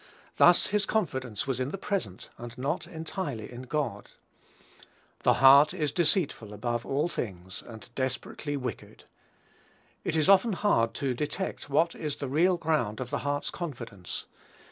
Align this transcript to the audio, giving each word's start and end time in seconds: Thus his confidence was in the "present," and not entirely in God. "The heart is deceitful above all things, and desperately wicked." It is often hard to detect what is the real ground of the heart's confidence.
Thus 0.37 0.65
his 0.65 0.87
confidence 0.87 1.45
was 1.45 1.59
in 1.59 1.69
the 1.69 1.77
"present," 1.77 2.29
and 2.39 2.57
not 2.57 2.87
entirely 2.87 3.51
in 3.51 3.61
God. 3.61 4.09
"The 5.21 5.33
heart 5.35 5.75
is 5.75 5.91
deceitful 5.91 6.53
above 6.53 6.87
all 6.87 7.07
things, 7.07 7.61
and 7.67 7.87
desperately 7.93 8.57
wicked." 8.57 9.03
It 10.03 10.15
is 10.15 10.27
often 10.27 10.53
hard 10.53 10.95
to 10.95 11.13
detect 11.13 11.69
what 11.69 11.93
is 11.93 12.15
the 12.15 12.27
real 12.27 12.57
ground 12.57 12.99
of 12.99 13.11
the 13.11 13.19
heart's 13.19 13.51
confidence. 13.51 14.25